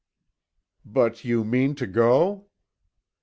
"But 0.83 1.23
you 1.23 1.43
mean 1.43 1.75
to 1.75 1.85
go?" 1.85 2.47